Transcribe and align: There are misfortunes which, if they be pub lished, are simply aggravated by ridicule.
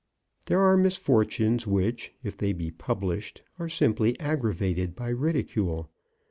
There 0.45 0.59
are 0.61 0.77
misfortunes 0.77 1.67
which, 1.67 2.11
if 2.23 2.35
they 2.35 2.53
be 2.53 2.71
pub 2.71 3.03
lished, 3.03 3.41
are 3.59 3.69
simply 3.69 4.19
aggravated 4.19 4.95
by 4.95 5.09
ridicule. 5.09 5.91